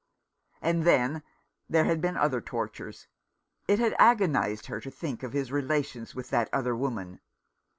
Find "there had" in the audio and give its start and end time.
1.69-2.01